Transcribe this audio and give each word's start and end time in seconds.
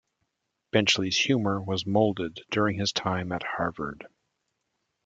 Benchley's 0.71 1.15
humor 1.15 1.61
was 1.61 1.85
molded 1.85 2.41
during 2.49 2.79
his 2.79 2.91
time 2.91 3.31
at 3.31 3.43
Harvard. 3.43 4.07